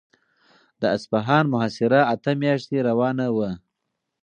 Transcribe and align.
د 0.81 0.83
اصفهان 0.95 1.45
محاصره 1.53 1.99
اته 2.13 2.31
میاشتې 2.41 2.77
روانه 2.89 3.25
وه. 3.35 3.51